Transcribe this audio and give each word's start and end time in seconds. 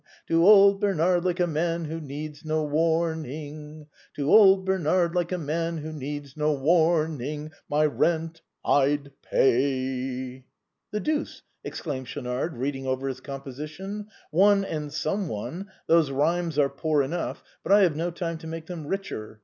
To 0.29 0.43
old 0.43 0.81
Bernard, 0.81 1.23
like 1.25 1.39
a 1.39 1.45
man 1.45 1.85
who 1.85 2.01
needs 2.01 2.43
no 2.43 2.63
warning. 2.63 3.85
To 4.15 4.31
old 4.33 4.65
Bernard, 4.65 5.13
like 5.13 5.31
a 5.31 5.37
man 5.37 5.77
who 5.77 5.93
needs 5.93 6.35
no 6.35 6.53
warning, 6.53 7.51
My 7.69 7.85
rent 7.85 8.41
I'd 8.65 9.11
pay!"" 9.21 10.43
The 10.91 10.99
deuce!" 11.01 11.43
exclaimed 11.63 12.07
Schaunard, 12.07 12.57
reading 12.57 12.87
over 12.87 13.07
his 13.07 13.19
composition," 13.19 14.07
one 14.31 14.65
and 14.65 14.91
some 14.91 15.27
one— 15.27 15.67
those 15.85 16.09
rhymes 16.09 16.57
are 16.57 16.67
poor 16.67 17.03
enough, 17.03 17.43
but 17.61 17.71
I 17.71 17.81
have 17.83 17.95
no 17.95 18.09
time 18.09 18.39
to 18.39 18.47
make 18.47 18.65
them 18.65 18.87
richer. 18.87 19.39